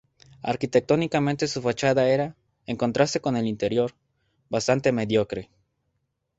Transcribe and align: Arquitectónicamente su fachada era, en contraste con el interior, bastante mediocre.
Arquitectónicamente 0.41 1.47
su 1.47 1.61
fachada 1.61 2.09
era, 2.09 2.35
en 2.65 2.75
contraste 2.75 3.19
con 3.21 3.37
el 3.37 3.45
interior, 3.45 3.91
bastante 4.49 4.91
mediocre. 4.91 5.51